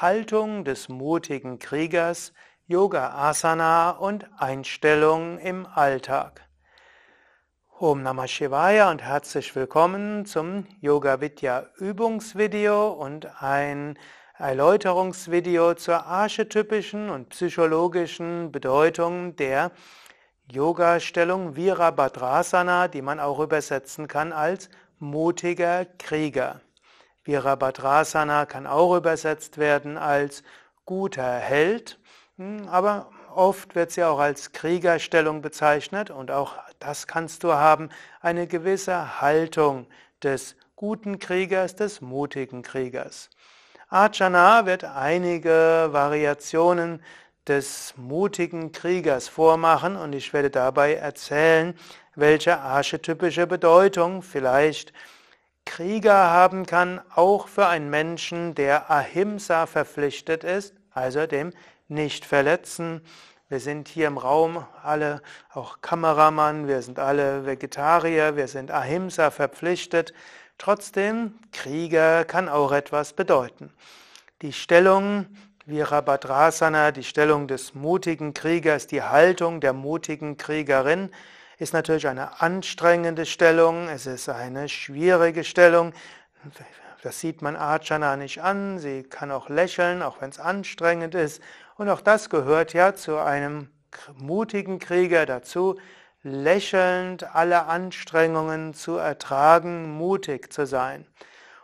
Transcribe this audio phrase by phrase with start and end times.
[0.00, 2.32] Haltung des mutigen Kriegers,
[2.68, 6.46] Yoga Asana und Einstellung im Alltag.
[7.80, 13.98] Om Namah Shivaya und herzlich willkommen zum Yoga Vidya Übungsvideo und ein
[14.36, 19.72] Erläuterungsvideo zur archetypischen und psychologischen Bedeutung der
[20.48, 24.70] Yoga-Stellung Virabhadrasana, die man auch übersetzen kann als
[25.00, 26.60] mutiger Krieger.
[27.28, 30.42] Virabhadrasana kann auch übersetzt werden als
[30.86, 31.98] guter Held,
[32.38, 37.90] hm, aber oft wird sie auch als Kriegerstellung bezeichnet und auch das kannst du haben,
[38.22, 39.86] eine gewisse Haltung
[40.22, 43.28] des guten Kriegers, des mutigen Kriegers.
[43.90, 47.02] Archana wird einige Variationen
[47.46, 51.74] des mutigen Kriegers vormachen und ich werde dabei erzählen,
[52.14, 54.94] welche archetypische Bedeutung vielleicht
[55.68, 61.52] Krieger haben kann, auch für einen Menschen, der Ahimsa verpflichtet ist, also dem
[61.88, 63.02] Nicht-Verletzen.
[63.50, 65.20] Wir sind hier im Raum alle
[65.52, 70.14] auch Kameramann, wir sind alle Vegetarier, wir sind Ahimsa verpflichtet.
[70.56, 73.70] Trotzdem, Krieger kann auch etwas bedeuten.
[74.40, 75.26] Die Stellung
[75.66, 81.10] Virabhadrasana, die Stellung des mutigen Kriegers, die Haltung der mutigen Kriegerin,
[81.58, 85.92] ist natürlich eine anstrengende Stellung, es ist eine schwierige Stellung.
[87.02, 91.42] Das sieht man Archana nicht an, sie kann auch lächeln, auch wenn es anstrengend ist.
[91.76, 93.70] Und auch das gehört ja zu einem
[94.16, 95.76] mutigen Krieger dazu,
[96.22, 101.06] lächelnd alle Anstrengungen zu ertragen, mutig zu sein.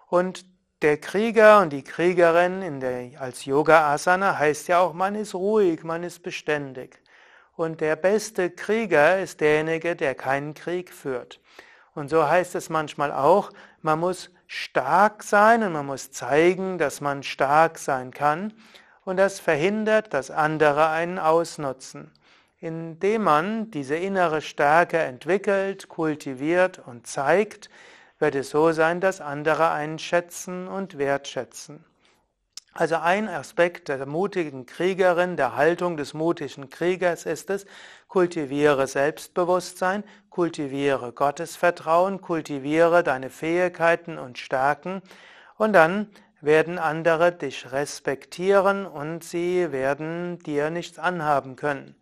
[0.09, 0.45] Und
[0.83, 5.35] der Krieger und die Kriegerin in der, als Yoga Asana heißt ja auch, man ist
[5.35, 7.01] ruhig, man ist beständig.
[7.57, 11.41] Und der beste Krieger ist derjenige, der keinen Krieg führt.
[11.95, 17.01] Und so heißt es manchmal auch, man muss stark sein und man muss zeigen, dass
[17.01, 18.53] man stark sein kann.
[19.05, 22.11] Und das verhindert, dass andere einen ausnutzen.
[22.59, 27.69] Indem man diese innere Stärke entwickelt, kultiviert und zeigt,
[28.19, 31.85] wird es so sein, dass andere einen schätzen und wertschätzen.
[32.77, 37.67] Also ein Aspekt der mutigen Kriegerin, der Haltung des mutigen Kriegers ist es,
[38.09, 45.03] kultiviere Selbstbewusstsein, kultiviere Gottesvertrauen, kultiviere deine Fähigkeiten und Stärken
[45.57, 46.09] und dann
[46.41, 51.95] werden andere dich respektieren und sie werden dir nichts anhaben können.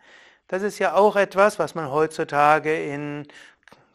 [0.49, 3.29] Das ist ja auch etwas, was man heutzutage in,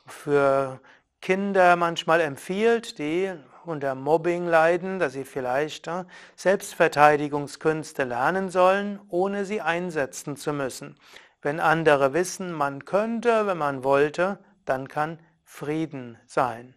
[0.06, 0.80] für
[1.22, 3.34] Kinder manchmal empfiehlt, die
[3.68, 5.90] unter Mobbing leiden, dass sie vielleicht
[6.36, 10.96] Selbstverteidigungskünste lernen sollen, ohne sie einsetzen zu müssen.
[11.42, 16.74] Wenn andere wissen, man könnte, wenn man wollte, dann kann Frieden sein.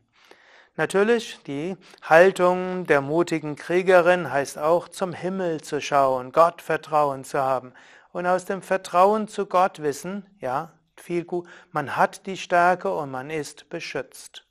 [0.77, 7.41] Natürlich, die Haltung der mutigen Kriegerin heißt auch, zum Himmel zu schauen, Gott Vertrauen zu
[7.41, 7.75] haben
[8.13, 13.11] und aus dem Vertrauen zu Gott wissen, ja, viel gut, man hat die Stärke und
[13.11, 14.47] man ist beschützt.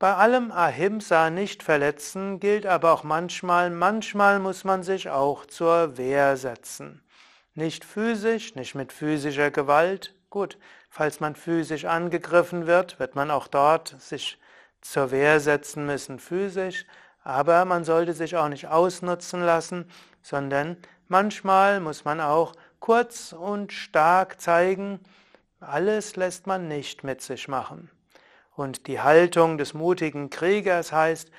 [0.00, 5.96] Bei allem Ahimsa nicht verletzen gilt aber auch manchmal, manchmal muss man sich auch zur
[5.96, 7.02] Wehr setzen.
[7.54, 10.14] Nicht physisch, nicht mit physischer Gewalt.
[10.30, 10.58] Gut,
[10.90, 14.40] falls man physisch angegriffen wird, wird man auch dort sich
[14.80, 16.86] zur Wehr setzen müssen physisch,
[17.22, 19.88] aber man sollte sich auch nicht ausnutzen lassen,
[20.22, 20.76] sondern
[21.06, 25.00] manchmal muss man auch kurz und stark zeigen,
[25.60, 27.90] alles lässt man nicht mit sich machen.
[28.56, 31.30] Und die Haltung des mutigen Kriegers heißt,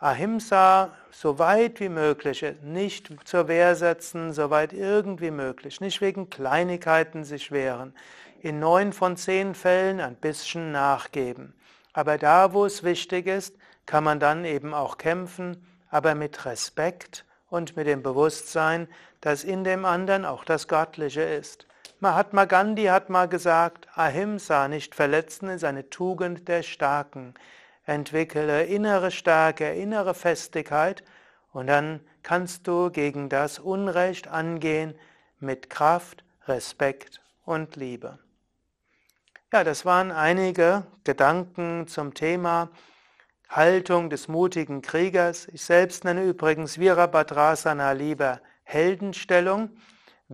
[0.00, 6.28] Ahimsa so weit wie möglich, nicht zur Wehr setzen, so weit irgendwie möglich, nicht wegen
[6.28, 7.94] Kleinigkeiten sich wehren,
[8.40, 11.54] in neun von zehn Fällen ein bisschen nachgeben.
[11.92, 13.54] Aber da, wo es wichtig ist,
[13.86, 18.88] kann man dann eben auch kämpfen, aber mit Respekt und mit dem Bewusstsein,
[19.20, 21.66] dass in dem anderen auch das Göttliche ist.
[22.02, 27.32] Mahatma Gandhi hat mal gesagt, Ahimsa, nicht verletzen, ist eine Tugend der Starken.
[27.84, 31.04] Entwickle innere Stärke, innere Festigkeit
[31.52, 34.96] und dann kannst du gegen das Unrecht angehen
[35.38, 38.18] mit Kraft, Respekt und Liebe.
[39.52, 42.70] Ja, das waren einige Gedanken zum Thema
[43.48, 45.46] Haltung des mutigen Kriegers.
[45.52, 49.70] Ich selbst nenne übrigens Virabhadrasana lieber Heldenstellung.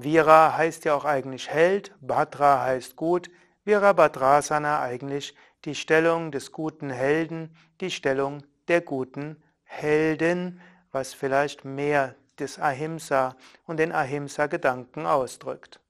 [0.02, 3.30] Vira heißt ja auch eigentlich Held, Bhadra heißt gut,
[3.64, 5.34] Virabhadrasana eigentlich
[5.64, 10.60] die Stellung des guten Helden, die Stellung der guten Heldin,
[10.92, 13.36] was vielleicht mehr des Ahimsa
[13.66, 15.80] und den Ahimsa-Gedanken ausdrückt.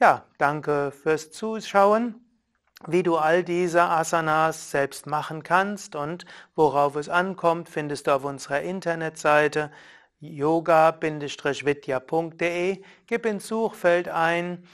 [0.00, 2.24] Ja, danke fürs Zuschauen.
[2.86, 6.24] Wie du all diese Asanas selbst machen kannst und
[6.54, 9.72] worauf es ankommt, findest du auf unserer Internetseite
[10.20, 14.64] yoga-vidya.de, gib ins Suchfeld ein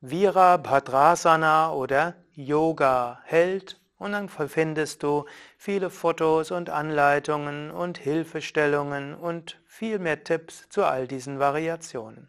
[0.00, 5.24] Virabhadrasana oder Yoga Held und dann findest du
[5.56, 12.28] viele Fotos und Anleitungen und Hilfestellungen und viel mehr Tipps zu all diesen Variationen.